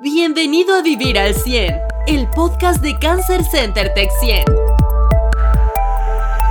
[0.00, 1.72] Bienvenido a Vivir al 100,
[2.08, 4.44] el podcast de Cancer Center Tech 100.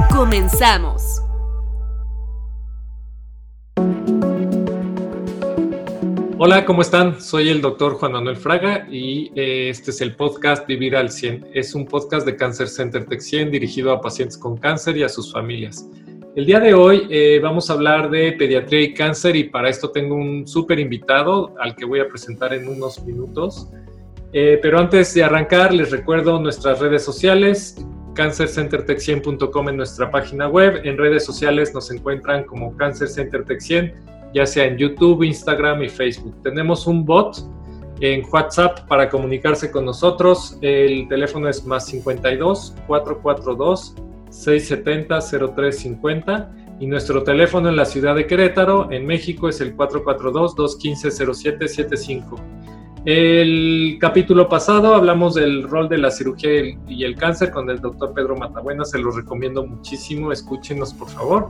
[0.10, 1.22] Comenzamos.
[6.38, 7.20] Hola, ¿cómo están?
[7.20, 11.48] Soy el doctor Juan Manuel Fraga y eh, este es el podcast Vivir al 100.
[11.54, 15.10] Es un podcast de Cancer Center Tech 100 dirigido a pacientes con cáncer y a
[15.10, 15.86] sus familias.
[16.36, 19.92] El día de hoy eh, vamos a hablar de pediatría y cáncer y para esto
[19.92, 23.70] tengo un súper invitado al que voy a presentar en unos minutos.
[24.32, 30.82] Eh, pero antes de arrancar, les recuerdo nuestras redes sociales, cancercentertech100.com en nuestra página web.
[30.84, 33.94] En redes sociales nos encuentran como Cancer Center Tech 100,
[34.34, 36.42] ya sea en YouTube, Instagram y Facebook.
[36.42, 37.48] Tenemos un bot
[38.00, 40.58] en WhatsApp para comunicarse con nosotros.
[40.62, 43.94] El teléfono es más 52 442
[44.34, 52.40] 670-0350 y nuestro teléfono en la ciudad de Querétaro, en México, es el 442-215-0775.
[53.06, 58.14] El capítulo pasado hablamos del rol de la cirugía y el cáncer con el doctor
[58.14, 61.50] Pedro Matabuena, se los recomiendo muchísimo, escúchenos por favor.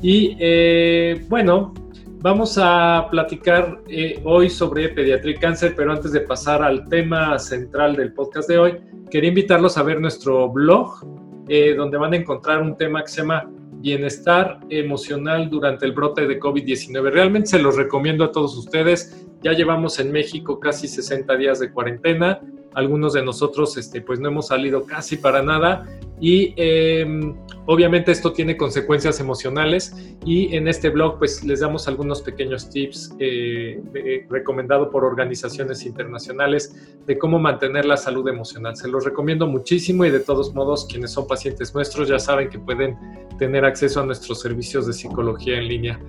[0.00, 1.74] Y eh, bueno,
[2.20, 7.36] vamos a platicar eh, hoy sobre pediatría y cáncer, pero antes de pasar al tema
[7.38, 8.78] central del podcast de hoy,
[9.10, 11.04] quería invitarlos a ver nuestro blog
[11.48, 13.50] eh, donde van a encontrar un tema que se llama
[13.82, 17.10] bienestar emocional durante el brote de COVID-19.
[17.10, 19.26] Realmente se los recomiendo a todos ustedes.
[19.42, 22.40] Ya llevamos en México casi 60 días de cuarentena.
[22.74, 25.86] Algunos de nosotros este, pues no hemos salido casi para nada
[26.20, 27.34] y em,
[27.66, 33.14] obviamente esto tiene consecuencias emocionales y en este blog pues les damos algunos pequeños tips
[33.18, 38.76] eh, recomendado por organizaciones internacionales de cómo mantener la salud emocional.
[38.76, 42.58] Se los recomiendo muchísimo y de todos modos quienes son pacientes nuestros ya saben que
[42.58, 42.96] pueden
[43.38, 46.00] tener acceso a nuestros servicios de psicología en línea.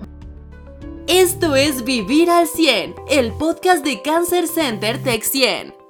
[1.08, 5.83] Esto es Vivir al 100, el podcast de Cancer Center Tech 100.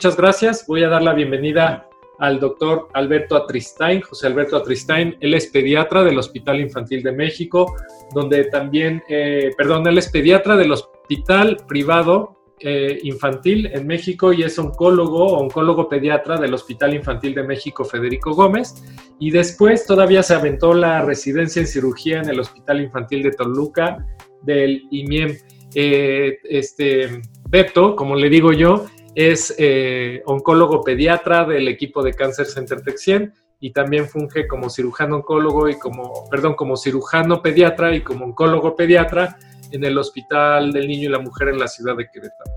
[0.00, 0.66] Muchas gracias.
[0.66, 1.86] Voy a dar la bienvenida
[2.20, 5.14] al doctor Alberto Atristain, José Alberto Atristain.
[5.20, 7.76] Él es pediatra del Hospital Infantil de México,
[8.14, 14.42] donde también, eh, perdón, él es pediatra del Hospital Privado eh, Infantil en México y
[14.42, 18.82] es oncólogo, oncólogo pediatra del Hospital Infantil de México Federico Gómez.
[19.18, 24.06] Y después todavía se aventó la residencia en cirugía en el Hospital Infantil de Toluca
[24.40, 25.36] del IMIEM.
[25.74, 27.20] Eh, este,
[27.50, 28.86] Beto, como le digo yo,
[29.28, 35.16] es eh, oncólogo pediatra del equipo de Cancer Center 100 y también funge como cirujano
[35.16, 39.36] oncólogo y como, perdón, como cirujano pediatra y como oncólogo pediatra
[39.70, 42.50] en el Hospital del Niño y la Mujer en la ciudad de Querétaro.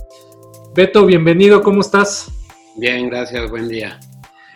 [0.74, 2.32] Beto, bienvenido, ¿cómo estás?
[2.78, 4.00] Bien, gracias, buen día.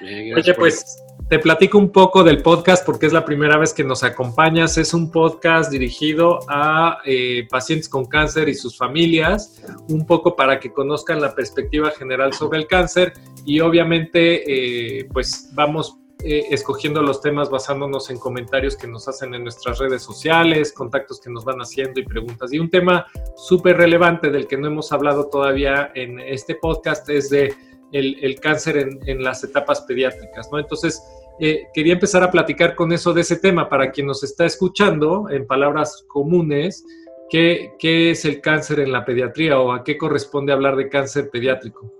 [0.01, 4.03] Oye, pues te platico un poco del podcast porque es la primera vez que nos
[4.03, 4.78] acompañas.
[4.78, 10.59] Es un podcast dirigido a eh, pacientes con cáncer y sus familias, un poco para
[10.59, 13.13] que conozcan la perspectiva general sobre el cáncer
[13.45, 19.35] y obviamente eh, pues vamos eh, escogiendo los temas basándonos en comentarios que nos hacen
[19.35, 22.51] en nuestras redes sociales, contactos que nos van haciendo y preguntas.
[22.51, 23.05] Y un tema
[23.35, 27.53] súper relevante del que no hemos hablado todavía en este podcast es de
[27.91, 30.59] el, cáncer en, las etapas pediátricas, ¿no?
[30.59, 31.01] Entonces,
[31.39, 35.29] eh, quería empezar a platicar con eso de ese tema para quien nos está escuchando,
[35.29, 36.83] en palabras comunes,
[37.29, 41.29] ¿qué, qué es el cáncer en la pediatría o a qué corresponde hablar de cáncer
[41.29, 41.93] pediátrico?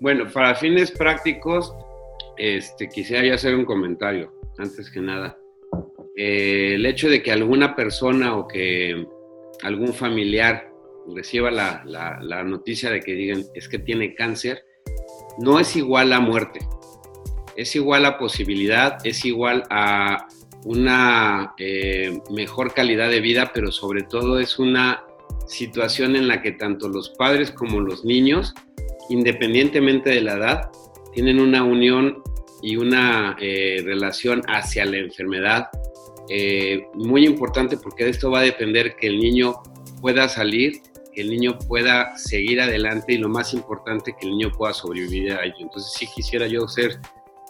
[0.00, 1.74] Bueno, para fines prácticos,
[2.38, 5.38] este, quisiera yo hacer un comentario, antes que nada.
[6.16, 9.06] Eh, el hecho de que alguna persona o que
[9.62, 10.70] algún familiar
[11.14, 14.64] reciba la, la noticia de que digan es que tiene cáncer,
[15.38, 16.60] no es igual a muerte.
[17.56, 20.26] Es igual a posibilidad, es igual a
[20.64, 25.02] una eh, mejor calidad de vida, pero sobre todo es una
[25.46, 28.54] situación en la que tanto los padres como los niños,
[29.08, 30.70] independientemente de la edad,
[31.12, 32.22] tienen una unión
[32.62, 35.68] y una eh, relación hacia la enfermedad
[36.28, 39.54] eh, muy importante porque de esto va a depender que el niño
[40.00, 40.80] pueda salir,
[41.12, 45.32] que el niño pueda seguir adelante y lo más importante, que el niño pueda sobrevivir
[45.32, 45.56] a ello.
[45.60, 46.98] Entonces sí quisiera yo ser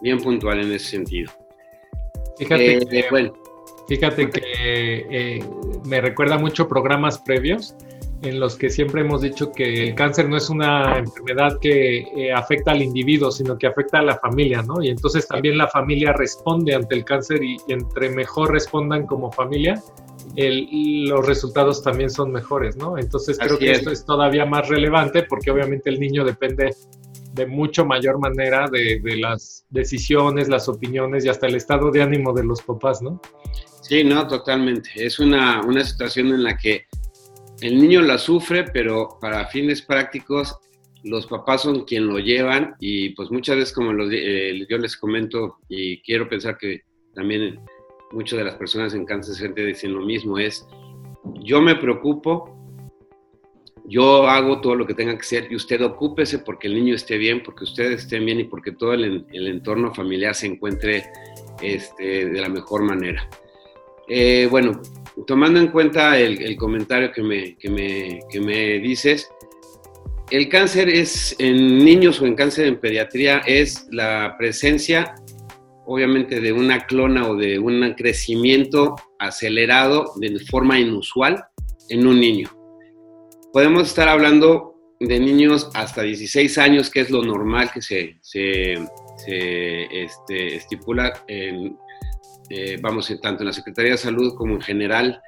[0.03, 1.31] bien puntual en ese sentido.
[2.39, 3.33] Fíjate eh, que, bueno.
[3.89, 4.41] fíjate que
[5.11, 5.45] eh,
[5.85, 7.75] me recuerda mucho programas previos
[8.23, 12.33] en los que siempre hemos dicho que el cáncer no es una enfermedad que eh,
[12.33, 14.83] afecta al individuo, sino que afecta a la familia, ¿no?
[14.83, 19.83] Y entonces también la familia responde ante el cáncer y, entre mejor respondan como familia,
[20.37, 22.99] los resultados también son mejores, ¿no?
[22.99, 26.75] Entonces creo que esto es todavía más relevante porque obviamente el niño depende
[27.33, 32.33] de mucho mayor manera de, las decisiones, las opiniones y hasta el estado de ánimo
[32.33, 33.21] de los papás, ¿no?
[33.83, 34.91] Sí, no, totalmente.
[34.95, 36.87] Es una, una situación en la que
[37.61, 40.57] el niño la sufre, pero para fines prácticos
[41.03, 45.59] los papás son quien lo llevan y pues muchas veces como eh, yo les comento
[45.69, 46.83] y quiero pensar que
[47.15, 47.61] también
[48.13, 50.67] muchas de las personas en cáncer gente dicen lo mismo, es
[51.43, 52.57] yo me preocupo,
[53.85, 57.19] yo hago todo lo que tenga que ser y usted ocúpese porque el niño esté
[57.19, 61.05] bien, porque ustedes estén bien y porque todo el, entorno familiar se encuentre
[61.61, 63.29] este, de la mejor manera.
[64.09, 64.81] Eh, bueno,
[65.27, 69.29] tomando en cuenta el, comentario que me, que me, que me dices,
[70.31, 75.17] el cáncer es en niños o en cáncer en pediatría es la presencia
[75.91, 81.45] obviamente de una clona o de un crecimiento acelerado de forma inusual
[81.89, 82.49] en un niño.
[83.53, 88.75] Podemos estar hablando de niños hasta 16 años, que es lo normal que se, se,
[89.25, 91.77] este, estipula, en,
[92.51, 95.21] eh, vamos, tanto en la Secretaría de Salud como en general,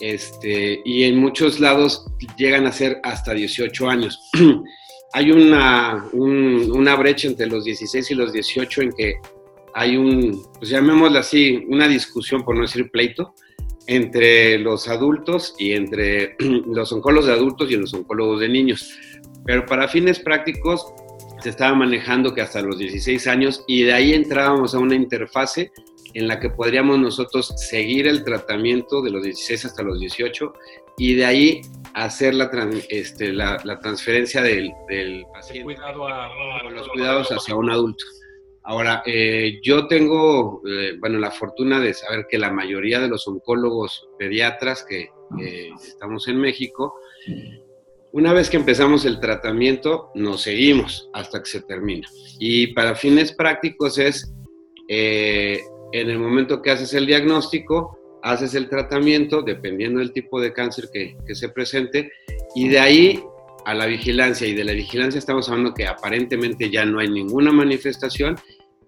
[0.00, 2.06] este, y en muchos lados
[2.38, 4.18] llegan a ser hasta 18 años.
[5.12, 9.14] hay una, una brecha entre los 16 y los 18 en que
[9.78, 13.32] hay un, pues llamémoslo así, una discusión, por no decir pleito,
[13.86, 16.34] entre los adultos y entre
[16.66, 18.98] los oncólogos de adultos y los oncólogos de niños.
[19.46, 20.84] Pero para fines prácticos
[21.40, 25.70] se estaba manejando que hasta los 16 años y de ahí entrábamos a una interfase
[26.14, 30.54] en la que podríamos nosotros seguir el tratamiento de los 16 hasta los 18
[30.96, 31.60] y de ahí
[31.94, 32.50] hacer la,
[32.88, 34.72] este, la, transferencia del,
[35.32, 38.04] paciente con los cuidados hacia un adulto.
[38.68, 43.26] Ahora, eh, yo tengo, eh, bueno, la fortuna de saber que la mayoría de los
[43.26, 45.08] oncólogos pediatras que
[45.86, 46.94] estamos en México,
[48.12, 52.06] una vez que empezamos el tratamiento, nos seguimos hasta que se termina.
[52.38, 54.34] Y para fines prácticos es,
[54.86, 55.62] eh,
[55.92, 60.90] en el momento que haces el diagnóstico, haces el tratamiento, dependiendo del tipo de cáncer
[60.92, 62.12] que, que se presente,
[62.54, 63.22] y de ahí
[63.64, 64.46] a la vigilancia.
[64.46, 68.36] Y de la vigilancia estamos hablando que aparentemente ya no hay ninguna manifestación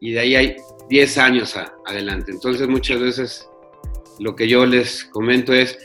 [0.01, 0.57] y de ahí hay
[0.89, 1.55] 10 años
[1.87, 2.33] adelante.
[2.33, 3.49] Entonces muchas veces
[4.19, 5.79] lo que yo les comento es,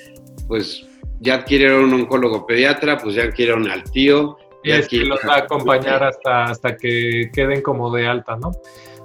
[0.48, 0.86] pues
[1.20, 4.38] ya adquirieron un oncólogo pediatra, pues ya adquirieron al tío.
[4.64, 8.52] Y es que los va a acompañar hasta, hasta que queden como de alta, ¿no?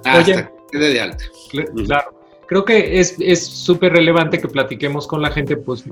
[0.03, 1.23] hasta que quede de alta.
[1.85, 2.17] Claro.
[2.47, 5.85] Creo que es súper relevante que platiquemos con la gente, pues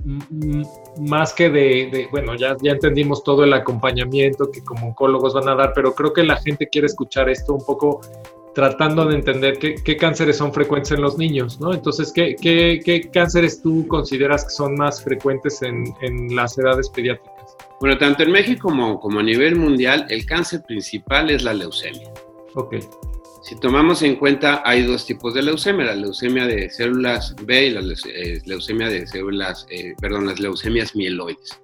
[1.00, 5.48] más que de, de, bueno, ya, ya entendimos todo el acompañamiento que como oncólogos van
[5.48, 8.02] a dar, pero creo que la gente quiere escuchar esto un poco
[8.56, 11.74] tratando de entender qué, cánceres son frecuentes en los niños, ¿no?
[11.74, 17.56] Entonces, ¿qué, qué, cánceres tú consideras que son más frecuentes en, en, las edades pediátricas?
[17.80, 22.12] Bueno, tanto en México como, como a nivel mundial, el cáncer principal es la leucemia.
[22.56, 22.76] Ok.
[23.42, 27.70] Si tomamos en cuenta, hay dos tipos de leucemia, la leucemia de células B y
[27.72, 31.62] la eh, leucemia de células, eh, perdón, las leucemias mieloides.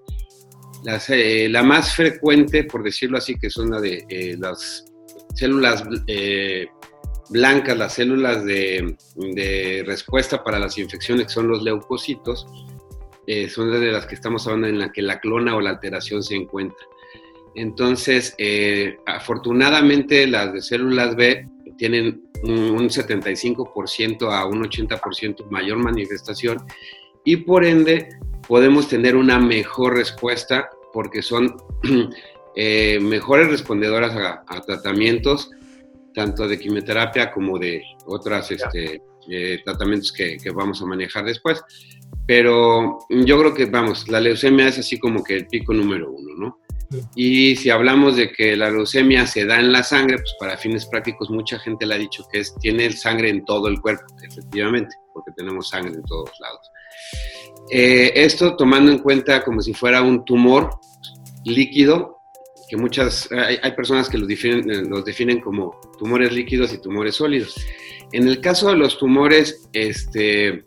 [0.84, 4.86] Las, eh, la más frecuente, por decirlo así, que son la de las
[5.34, 5.84] células
[7.30, 8.96] blancas, las células de,
[9.86, 12.48] respuesta para las infecciones, que son los leucocitos,
[13.28, 16.22] eh, son de las que estamos hablando en la que la clona o la alteración
[16.24, 16.86] se encuentra.
[17.56, 26.58] Entonces, eh, afortunadamente las de células B tienen un, 75% a un 80% mayor manifestación
[27.24, 28.10] y por ende
[28.48, 31.56] podemos tener una mejor respuesta porque son
[32.56, 35.50] eh, mejores respondedoras a tratamientos
[36.16, 41.62] tanto de quimioterapia como de otros este, eh, tratamientos que, vamos a manejar después.
[42.26, 46.34] Pero yo creo que, vamos, la leucemia es así como que el pico número uno,
[46.38, 46.60] ¿no?
[47.16, 50.86] Y si hablamos de que la leucemia se da en la sangre, pues para fines
[50.86, 54.96] prácticos mucha gente le ha dicho que es, tiene sangre en todo el cuerpo, efectivamente,
[55.14, 56.72] porque tenemos sangre en todos lados.
[57.72, 60.70] Eh, esto tomando en cuenta como si fuera un tumor
[61.44, 62.15] líquido
[62.70, 67.16] que muchas, hay, personas que los definen, eh, los definen como tumores líquidos y tumores
[67.16, 67.56] sólidos.
[68.12, 70.66] En el caso de los tumores este,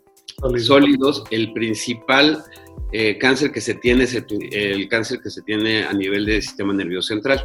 [0.57, 2.43] sólidos, el principal
[2.91, 6.73] eh, cáncer que se tiene es el, cáncer que se tiene a nivel del sistema
[6.73, 7.43] nervioso central.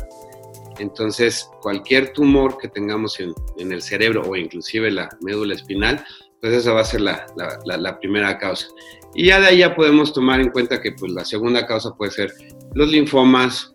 [0.79, 6.05] Entonces, cualquier tumor que tengamos en, en, el cerebro o inclusive la médula espinal,
[6.41, 8.67] pues esa va a ser la, la, la, primera causa.
[9.15, 12.11] Y ya de ahí ya podemos tomar en cuenta que pues, la segunda causa puede
[12.11, 12.33] ser
[12.75, 13.74] los linfomas,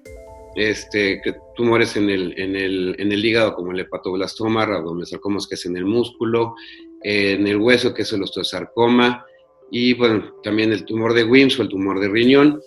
[0.56, 1.22] este,
[1.56, 4.68] tumores en el, en, el, en el hígado como el hepatoblastoma,
[5.06, 6.56] sarcomos que es en el músculo,
[7.01, 9.25] en el hueso que es el osteosarcoma
[9.72, 12.62] y bueno, también el tumor de Wims o el tumor de riñón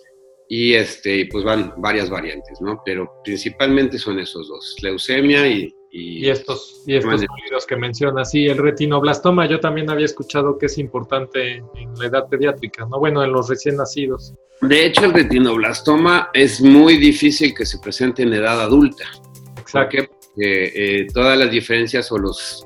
[0.47, 2.81] y este, pues van varias variantes, ¿no?
[2.85, 8.31] Pero principalmente son esos dos, leucemia y, y, estos, y estos sólidos que mencionas.
[8.31, 12.97] Sí, el retinoblastoma yo también había escuchado que es importante en la edad pediátrica, ¿no?
[12.97, 14.33] Bueno, en los recién nacidos.
[14.61, 19.05] De hecho, el retinoblastoma es muy difícil que se presente en edad adulta.
[19.59, 19.97] Exacto.
[19.97, 22.65] Porque eh, todas las diferencias o los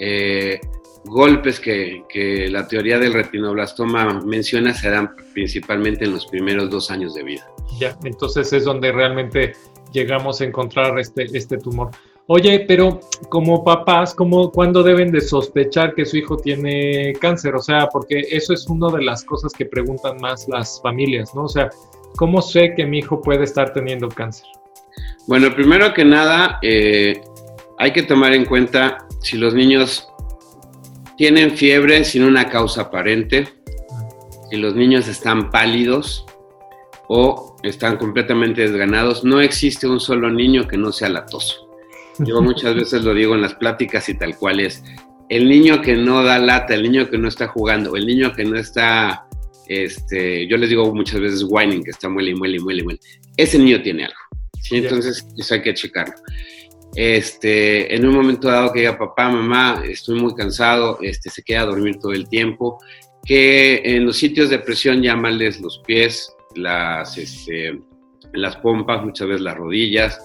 [0.00, 0.58] eh,
[1.04, 6.90] golpes que, que, la teoría del retinoblastoma menciona se dan principalmente en los primeros dos
[6.90, 7.46] años de vida.
[7.78, 9.52] Ya, entonces es donde realmente
[9.92, 11.90] llegamos a encontrar este, este tumor.
[12.26, 17.54] Oye, pero como papás, ¿cómo, ¿cuándo deben de sospechar que su hijo tiene cáncer?
[17.54, 21.42] O sea, porque eso es una de las cosas que preguntan más las familias, ¿no?
[21.42, 21.68] O sea,
[22.16, 24.46] ¿cómo sé que mi hijo puede estar teniendo cáncer?
[25.26, 27.20] Bueno, primero que nada, eh,
[27.78, 30.08] hay que tomar en cuenta si los niños
[31.18, 33.48] tienen fiebre sin una causa aparente,
[34.48, 36.24] si los niños están pálidos
[37.08, 41.63] o están completamente desganados, no existe un solo niño que no sea latoso.
[42.18, 44.82] Yo muchas veces lo digo en las pláticas y tal cual es.
[45.28, 48.44] El niño que no da lata, el niño que no está jugando, el niño que
[48.44, 49.26] no está,
[49.68, 53.00] este, yo les digo muchas veces whining, que está muele muele y muele muele.
[53.36, 54.18] Ese niño tiene algo.
[54.60, 54.76] ¿sí?
[54.76, 56.14] Entonces, eso hay que checarlo.
[56.94, 61.62] Este, en un momento dado que diga papá, mamá, estoy muy cansado, este, se queda
[61.62, 62.78] a dormir todo el tiempo,
[63.24, 67.80] que en los sitios de presión llámales los pies, las, este,
[68.32, 70.20] las pompas, muchas veces las rodillas,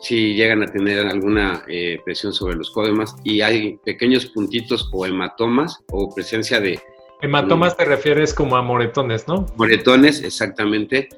[0.00, 5.06] si llegan a tener alguna eh, presión sobre los codemas y hay pequeños puntitos o
[5.06, 6.80] hematomas o presencia de...
[7.20, 9.46] Hematomas te refieres como a moretones, ¿no?
[9.56, 11.10] Moretones, exactamente.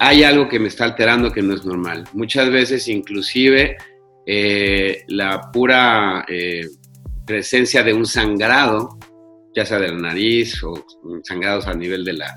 [0.00, 2.04] Hay algo que me está alterando que no es normal.
[2.12, 3.76] Muchas veces inclusive
[4.26, 6.66] eh, la pura eh,
[7.24, 8.98] presencia de un sangrado,
[9.54, 10.84] ya sea de la nariz o
[11.22, 12.36] sangrados a nivel de la,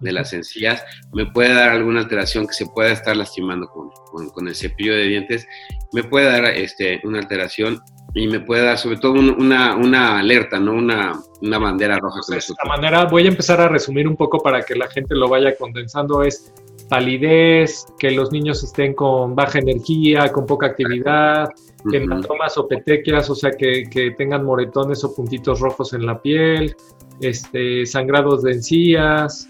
[0.00, 3.90] de las encías, me puede dar alguna alteración que se pueda estar lastimando con,
[4.30, 5.46] con, el cepillo de dientes,
[5.92, 7.80] me puede dar este, una alteración
[8.14, 10.72] y me puede dar sobre todo una, una, alerta, ¿no?
[10.72, 12.20] Una, una bandera roja.
[12.28, 15.28] de esta manera voy a empezar a resumir un poco para que la gente lo
[15.28, 16.22] vaya condensando.
[16.22, 16.52] Es
[16.88, 21.50] palidez, que los niños estén con baja energía, con poca actividad,
[21.92, 26.74] hematomas o petequias, o sea, que, que, tengan moretones o puntitos rojos en la piel,
[27.20, 29.48] este, sangrados de encías,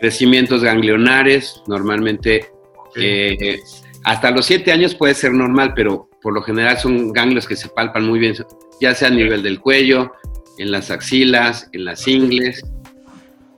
[0.00, 2.46] Crecimientos ganglionares, normalmente
[2.96, 3.60] eh,
[4.04, 7.68] hasta los 7 años puede ser normal, pero por lo general son ganglios que se
[7.68, 8.34] palpan muy bien,
[8.80, 10.12] ya sea a nivel del cuello,
[10.58, 12.62] en las axilas, en las ingles.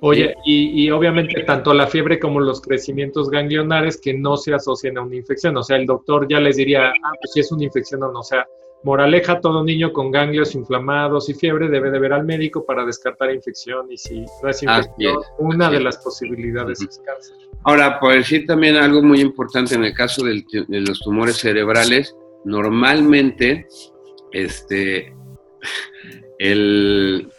[0.01, 4.99] Oye, y, y, obviamente tanto la fiebre como los crecimientos ganglionares que no se asocian
[4.99, 5.57] a una infección.
[5.57, 8.21] O sea, el doctor ya les diría, ah, pues si es una infección o no.
[8.21, 8.47] O sea,
[8.85, 13.35] Moraleja, todo niño con ganglios inflamados y fiebre debe de ver al médico para descartar
[13.35, 17.37] infección y si no es infección, una de las posibilidades es cáncer.
[17.64, 22.14] Ahora, por decir también algo muy importante en el caso de los tumores cerebrales,
[22.45, 23.67] normalmente
[24.33, 25.14] este,
[26.38, 27.31] el,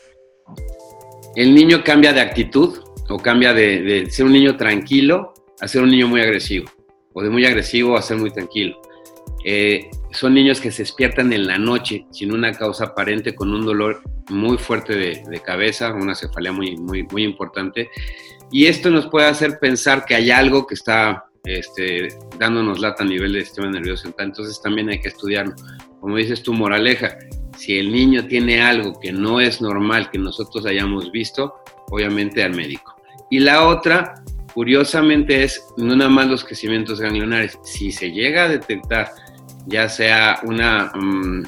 [1.35, 5.83] el niño cambia de actitud o cambia de, de ser un niño tranquilo a ser
[5.83, 6.69] un niño muy agresivo
[7.13, 8.77] o de muy agresivo a ser muy tranquilo.
[9.43, 13.65] Eh, son niños que se despiertan en la noche sin una causa aparente, con un
[13.65, 17.89] dolor muy fuerte de, cabeza, una cefalea muy, muy, importante.
[18.51, 22.07] Y esto nos puede hacer pensar que hay algo que está este,
[22.39, 24.29] dándonos lata a nivel del sistema nervioso central.
[24.29, 25.53] Entonces también hay que estudiarlo.
[25.99, 27.17] Como dices tú, moraleja,
[27.57, 31.55] si el niño tiene algo que no es normal que nosotros hayamos visto,
[31.89, 32.95] obviamente al médico.
[33.29, 34.15] Y la otra,
[34.53, 37.57] curiosamente, es no nada más los crecimientos ganglionares.
[37.63, 39.09] Si se llega a detectar
[39.67, 41.43] ya sea una mm,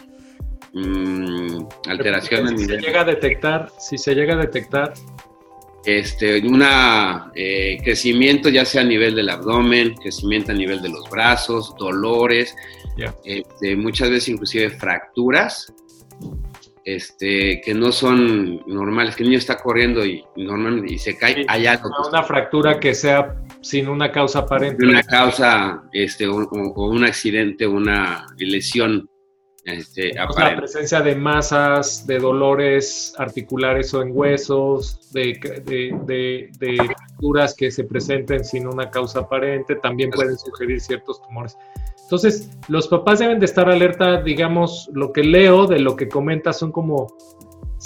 [0.74, 4.93] mm, alteración si se llega a detectar, si se llega a detectar
[5.86, 6.63] este, un
[7.33, 12.53] eh, crecimiento ya sea a nivel del abdomen, crecimiento a nivel de los brazos, dolores,
[13.24, 15.74] este, muchas veces inclusive fracturas,
[16.83, 21.45] este, que no son normales, que el niño está corriendo y, normalmente y se cae,
[21.47, 21.89] hay algo.
[22.09, 23.36] Una fractura que sea
[23.67, 24.86] sin una causa aparente.
[24.86, 29.09] Una causa, este, o, un accidente, una lesión
[29.67, 37.53] este, La presencia de masas, de dolores articulares o en huesos, de, de, de, fracturas
[37.53, 41.57] que se presenten sin una causa aparente, también pueden sugerir ciertos tumores.
[42.01, 46.53] Entonces, los papás deben de estar alerta, digamos, lo que leo de lo que comenta
[46.53, 47.07] son como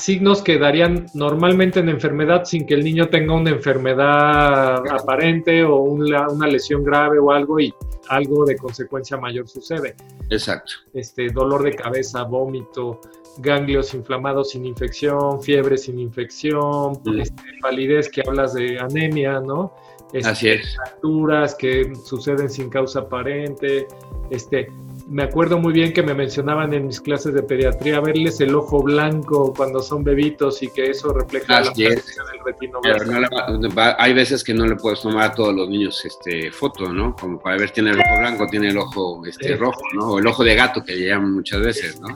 [0.02, 5.78] signos que darían normalmente en enfermedad sin que el niño tenga una enfermedad aparente o
[5.78, 7.74] una, lesión grave o algo y
[8.10, 9.96] algo de consecuencia mayor sucede.
[10.30, 10.74] Exacto.
[10.94, 13.00] Este, dolor de cabeza, vómito,
[13.38, 19.74] ganglios inflamados sin infección, fiebre sin infección, este, palidez que hablas de anemia, ¿no?
[20.14, 20.76] Este, Así es.
[20.76, 23.88] Fracturas que suceden sin causa aparente,
[24.30, 24.68] este,
[25.12, 28.82] me acuerdo muy bien que me mencionaban en mis clases de pediatría verles el ojo
[28.82, 33.96] blanco cuando son bebitos y que eso refleja la presencia del retinoblasto.
[33.98, 37.14] hay veces que no le puedes tomar a todos los niños este foto, ¿no?
[37.14, 40.12] Como para ver tiene el ojo blanco, tiene el ojo este rojo, ¿no?
[40.12, 42.16] O el ojo de gato que le llaman muchas veces, ¿no?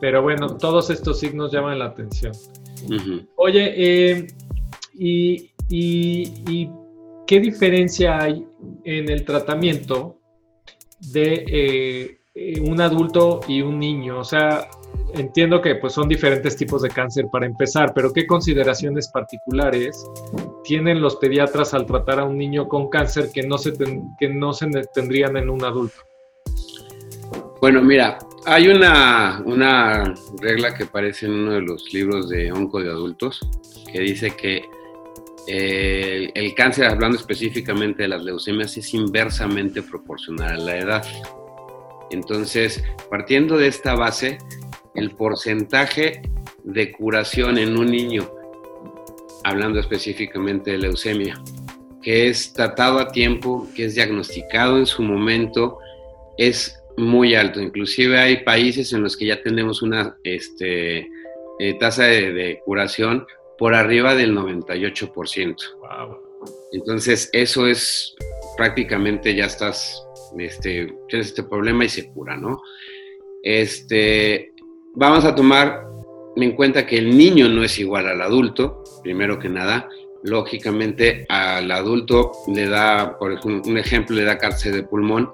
[0.00, 2.32] Pero bueno, todos estos signos llaman la atención.
[3.34, 4.26] Oye, eh,
[4.94, 6.70] y, y,
[7.26, 8.46] qué diferencia hay
[8.84, 10.21] en el tratamiento
[11.10, 14.18] de eh, eh, un adulto y un niño?
[14.20, 14.68] O sea,
[15.14, 20.04] entiendo que pues, son diferentes tipos de cáncer para empezar, pero ¿qué consideraciones particulares
[20.64, 23.72] tienen los pediatras al tratar a un niño con cáncer que no se,
[24.18, 25.96] que no se tendrían en un adulto?
[27.60, 32.80] Bueno, mira, hay una, una regla que aparece en uno de los libros de onco
[32.80, 33.40] de adultos
[33.92, 34.62] que dice que
[35.46, 41.06] el, cáncer, hablando específicamente de las leucemias, es inversamente proporcional a la edad.
[42.10, 44.38] Entonces, partiendo de esta base,
[44.94, 46.22] el porcentaje
[46.64, 48.30] de curación en un niño,
[49.44, 51.42] hablando específicamente de leucemia,
[52.02, 55.78] que es tratado a tiempo, que es diagnosticado en su momento,
[56.36, 57.60] es muy alto.
[57.60, 61.08] Inclusive hay países en los que ya tenemos una este,
[61.58, 63.26] eh, tasa de, curación
[63.62, 65.56] por arriba del 98%.
[66.72, 68.16] Entonces, eso es
[68.56, 70.04] prácticamente ya estás,
[70.36, 72.60] este, tienes este problema y se cura, ¿no?
[73.40, 74.52] Este,
[74.96, 75.86] vamos a tomar
[76.34, 79.88] en cuenta que el niño no es igual al adulto, primero que nada.
[80.24, 85.30] Lógicamente, al adulto le da, por ejemplo, un ejemplo, le da cáncer de pulmón.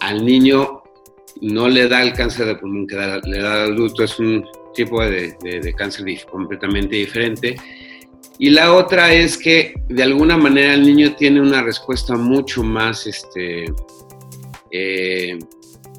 [0.00, 0.82] Al niño
[1.42, 4.44] no le da el cáncer de pulmón que le da al adulto, es un
[4.78, 7.56] tipo de, cáncer completamente diferente.
[8.38, 13.06] Y la otra es que de alguna manera el niño tiene una respuesta mucho más,
[13.08, 13.64] este,
[14.70, 15.36] eh,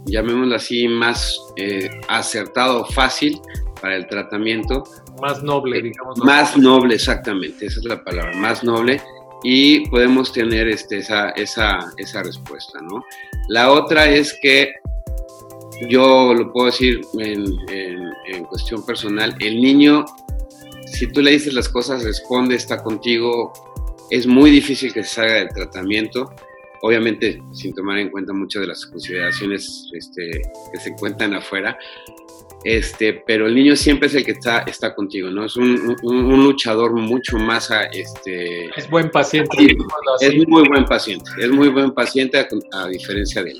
[0.05, 3.41] llamémoslo así, más eh, acertado, fácil
[3.81, 4.83] para el tratamiento.
[5.21, 6.17] Más noble, digamos.
[6.19, 9.01] Más noble, exactamente, esa es la palabra, más noble.
[9.43, 13.03] Y podemos tener este, esa, esa, esa respuesta, ¿no?
[13.49, 14.73] La otra es que
[15.87, 17.57] yo lo puedo decir en,
[18.47, 20.05] cuestión personal, el niño,
[20.87, 23.53] si tú le dices las cosas, responde, está contigo,
[24.09, 26.33] es muy difícil que se salga del tratamiento,
[26.81, 31.77] obviamente sin tomar en cuenta muchas de las consideraciones este, que se encuentran afuera,
[32.63, 35.45] este, pero el niño siempre es el que está, está contigo, ¿no?
[35.45, 38.65] Es un, luchador mucho más, este...
[38.75, 39.75] Es buen paciente.
[40.19, 43.53] Es muy buen paciente, es muy buen paciente a, diferencia de,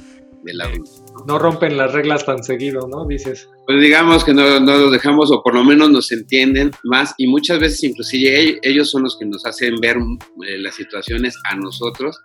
[0.50, 3.06] del adulto no rompen las reglas tan seguido, ¿no?
[3.06, 3.50] Dices.
[3.66, 7.28] Pues digamos que no, no los dejamos o por lo menos nos entienden más y
[7.28, 12.20] muchas veces inclusive ellos son los que nos hacen ver eh, las situaciones a nosotros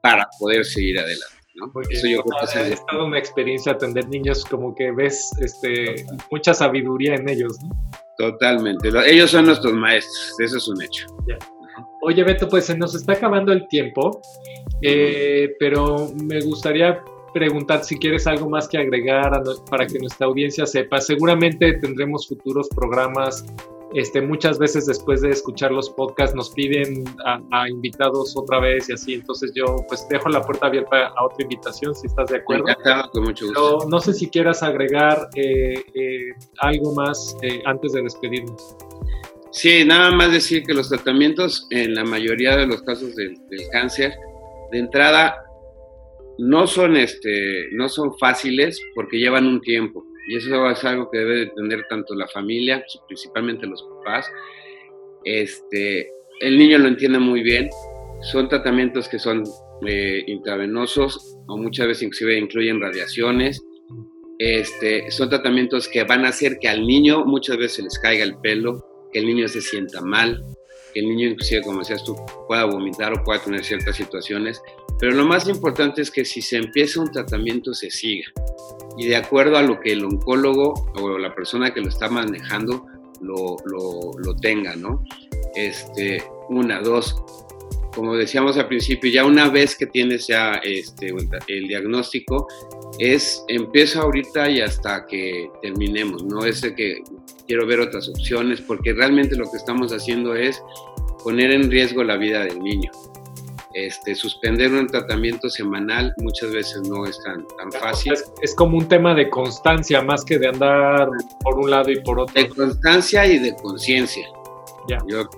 [0.00, 1.34] para poder seguir adelante.
[1.54, 1.72] ¿no?
[1.90, 6.54] Eso yo creo que es estado una experiencia atender niños como que ves este, mucha
[6.54, 7.56] sabiduría en ellos.
[7.62, 7.70] ¿no?
[8.16, 8.90] Totalmente.
[9.06, 11.06] Ellos son nuestros maestros, eso es un hecho.
[12.02, 14.20] Oye, Beto, pues se nos está acabando el tiempo,
[14.82, 17.02] eh, pero me gustaría
[17.38, 19.30] preguntar si quieres algo más que agregar
[19.70, 21.00] para que nuestra audiencia sepa.
[21.00, 23.44] Seguramente tendremos futuros programas.
[23.94, 28.94] Este, muchas veces después de escuchar los podcasts nos piden a, invitados otra vez y
[28.94, 29.14] así.
[29.14, 32.66] Entonces yo pues dejo la puerta abierta a otra invitación si estás de acuerdo.
[33.12, 33.86] con mucho gusto.
[33.88, 38.76] no sé si quieras agregar eh, eh, algo más eh, antes de despedirnos.
[39.52, 43.66] Sí, nada más decir que los tratamientos en la mayoría de los casos del, del
[43.70, 44.12] cáncer,
[44.72, 45.47] de entrada
[46.38, 50.06] no son, este, no son fáciles porque llevan un tiempo.
[50.28, 54.30] Y eso es algo que debe entender tanto la familia, principalmente los papás.
[55.24, 57.68] Este, el niño lo entiende muy bien.
[58.30, 59.44] Son tratamientos que son
[59.86, 63.60] eh, intravenosos o muchas veces inclusive incluyen radiaciones.
[64.38, 68.22] Este, son tratamientos que van a hacer que al niño muchas veces se les caiga
[68.22, 70.40] el pelo, que el niño se sienta mal,
[70.94, 72.14] que el niño inclusive, como decías tú,
[72.46, 74.60] pueda vomitar o pueda tener ciertas situaciones.
[74.98, 78.26] Pero lo más importante es que si se empieza un tratamiento se siga
[78.96, 82.86] y de acuerdo a lo que el oncólogo o la persona que lo está manejando
[83.20, 85.04] lo, lo, tenga, ¿no?
[85.54, 87.16] Este, una, dos,
[87.94, 91.12] como decíamos al principio, ya una vez que tienes ya este,
[91.48, 92.46] el diagnóstico,
[92.98, 97.02] es empieza ahorita y hasta que terminemos, no es que
[97.46, 100.62] quiero ver otras opciones, porque realmente lo que estamos haciendo es
[101.22, 102.90] poner en riesgo la vida del niño.
[103.86, 108.12] Este, suspender un tratamiento semanal muchas veces no es tan, tan fácil.
[108.42, 111.08] Es, como un tema de constancia más que de andar
[111.44, 112.34] por un lado y por otro.
[112.34, 114.26] De constancia y de conciencia.
[114.88, 114.98] Ya.
[115.06, 115.28] Yo,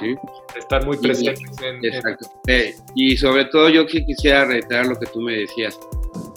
[0.00, 0.16] ¿sí?
[0.58, 2.28] Estar muy presentes en, exacto.
[2.48, 5.78] Eh, y sobre todo yo que quisiera reiterar lo que tú me decías.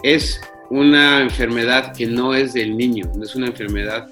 [0.04, 4.08] Es una enfermedad que no es del niño, no es una enfermedad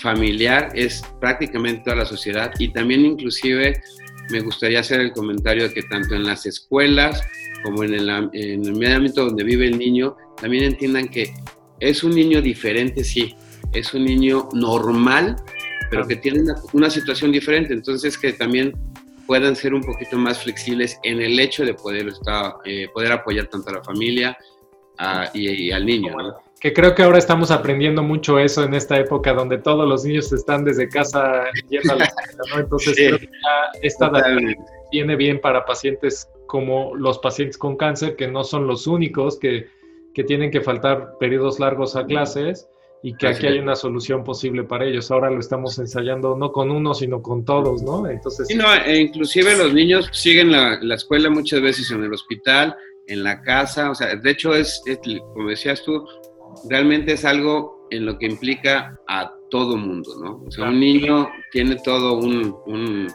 [0.00, 3.78] familiar, es prácticamente toda la sociedad y también inclusive
[4.30, 7.22] me gustaría hacer el comentario de que tanto en las escuelas
[7.62, 11.32] como en el, en el medio ámbito donde vive el niño, también entiendan que
[11.80, 13.34] es un niño diferente, sí,
[13.72, 15.36] es un niño normal,
[15.90, 18.72] pero que tiene una, situación diferente, entonces que también
[19.26, 23.46] puedan ser un poquito más flexibles en el hecho de poder, estar, eh, poder apoyar
[23.46, 24.36] tanto a la familia
[25.34, 26.16] y, al niño.
[26.60, 30.32] Que creo que ahora estamos aprendiendo mucho eso en esta época donde todos los niños
[30.32, 32.60] están desde casa yendo a la escuela, ¿no?
[32.60, 34.10] Entonces creo que ya esta
[34.90, 39.66] viene bien para pacientes como los pacientes con cáncer, que no son los únicos que,
[40.14, 42.68] que tienen que faltar periodos largos a clases
[43.02, 45.10] y que aquí hay una solución posible para ellos.
[45.10, 48.08] Ahora lo estamos ensayando no con uno, sino con todos, ¿no?
[48.08, 48.48] Entonces...
[48.48, 52.74] Sí, no, e inclusive los niños siguen la, la, escuela muchas veces en el hospital,
[53.06, 54.82] en la casa, o sea, de hecho es,
[55.34, 56.04] como decías tú,
[56.68, 60.42] realmente es algo en lo que implica a todo mundo, ¿no?
[60.46, 63.08] O sea, un niño tiene todo un, un,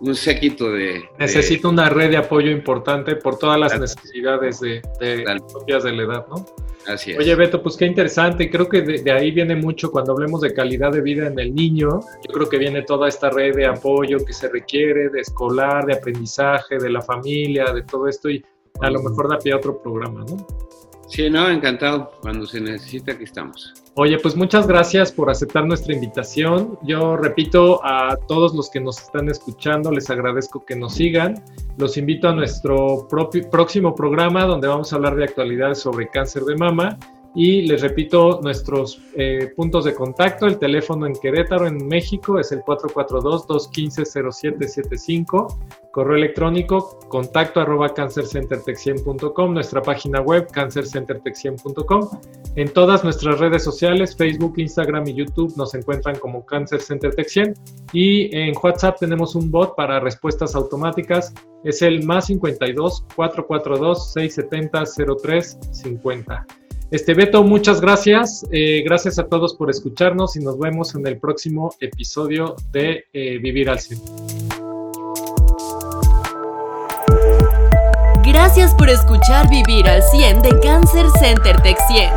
[0.00, 1.02] un séquito de...
[1.18, 6.02] Necesita una red de apoyo importante por todas las necesidades de, de propias de la
[6.02, 6.46] edad, ¿no?
[6.86, 7.18] Así es.
[7.18, 8.50] Oye, Beto, pues qué interesante.
[8.50, 12.00] Creo que de, ahí viene mucho cuando hablemos de calidad de vida en el niño.
[12.26, 15.94] Yo creo que viene toda esta red de apoyo que se requiere, de escolar, de
[15.94, 18.30] aprendizaje, de la familia, de todo esto.
[18.30, 18.42] Y
[18.80, 20.46] a lo mejor da pie a otro programa, ¿no?
[21.10, 22.12] Sí, no, encantado.
[22.20, 23.74] Cuando se necesita, aquí estamos.
[23.94, 26.78] Oye, pues muchas gracias por aceptar nuestra invitación.
[26.82, 31.42] Yo repito a todos los que nos están escuchando, les agradezco que nos sigan.
[31.76, 33.08] Los invito a nuestro
[33.50, 36.96] próximo programa donde vamos a hablar de actualidades sobre cáncer de mama
[37.34, 40.46] y les repito nuestros eh, puntos de contacto.
[40.46, 45.58] El teléfono en Querétaro, en México, es el 442-215-0775.
[45.92, 49.54] Correo electrónico, contacto arroba cancercentertexien.com.
[49.54, 52.08] Nuestra página web, cancercentertexien.com.
[52.56, 57.54] En todas nuestras redes sociales, Facebook, Instagram y YouTube, nos encuentran como Cancer Center Texien.
[57.92, 61.32] Y en WhatsApp tenemos un bot para respuestas automáticas.
[61.62, 64.82] Es el más 52 442 670
[65.22, 66.46] 0350.
[66.90, 68.44] Este Beto, muchas gracias.
[68.50, 73.38] Eh, gracias a todos por escucharnos y nos vemos en el próximo episodio de eh,
[73.38, 74.00] Vivir al 100.
[78.24, 82.10] Gracias por escuchar Vivir al 100 de Cancer Center Tech 100.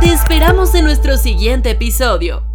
[0.00, 2.49] Te esperamos en nuestro siguiente episodio.